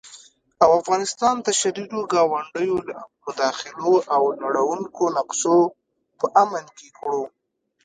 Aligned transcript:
او 0.63 0.69
افغانستان 0.81 1.35
د 1.41 1.47
شريرو 1.59 2.01
ګاونډيو 2.13 2.75
له 2.89 2.97
مداخلو 3.25 3.93
او 4.15 4.23
نړوونکو 4.43 5.03
نقشو 5.17 5.59
په 6.19 6.25
امن 6.43 6.65
کې 6.77 6.87
کړو 6.97 7.23